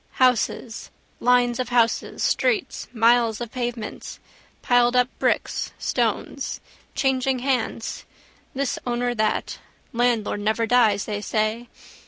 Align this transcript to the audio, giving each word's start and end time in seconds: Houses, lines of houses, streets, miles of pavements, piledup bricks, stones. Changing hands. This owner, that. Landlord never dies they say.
Houses, 0.13 0.89
lines 1.19 1.59
of 1.59 1.69
houses, 1.69 2.23
streets, 2.23 2.87
miles 2.91 3.39
of 3.39 3.51
pavements, 3.51 4.17
piledup 4.63 5.09
bricks, 5.19 5.73
stones. 5.77 6.59
Changing 6.95 7.37
hands. 7.37 8.03
This 8.55 8.79
owner, 8.87 9.13
that. 9.13 9.59
Landlord 9.93 10.39
never 10.39 10.65
dies 10.65 11.05
they 11.05 11.21
say. 11.21 11.69